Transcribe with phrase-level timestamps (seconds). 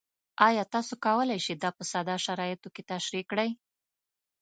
[0.47, 3.49] ایا تاسو کولی شئ دا په ساده شرایطو کې تشریح کړئ؟